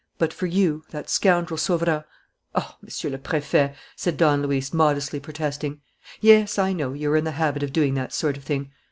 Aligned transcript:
But 0.17 0.33
for 0.33 0.47
you, 0.47 0.83
that 0.89 1.11
scoundrel 1.11 1.59
Sauverand" 1.59 2.05
"Oh, 2.55 2.75
Monsieur 2.81 3.11
le 3.11 3.19
Préfet!" 3.19 3.75
said 3.95 4.17
Don 4.17 4.41
Luis, 4.41 4.73
modestly 4.73 5.19
protesting. 5.19 5.79
"Yes, 6.19 6.57
I 6.57 6.73
know, 6.73 6.93
you 6.93 7.11
are 7.11 7.17
in 7.17 7.23
the 7.23 7.33
habit 7.33 7.61
of 7.61 7.71
doing 7.71 7.93
that 7.93 8.11
sort 8.11 8.35
of 8.35 8.43
thing. 8.43 8.71